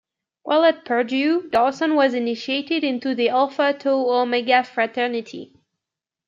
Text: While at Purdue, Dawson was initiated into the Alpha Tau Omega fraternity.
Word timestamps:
While 0.41 0.63
at 0.63 0.83
Purdue, 0.83 1.47
Dawson 1.51 1.93
was 1.93 2.15
initiated 2.15 2.83
into 2.83 3.13
the 3.13 3.29
Alpha 3.29 3.71
Tau 3.71 4.09
Omega 4.09 4.63
fraternity. 4.63 5.53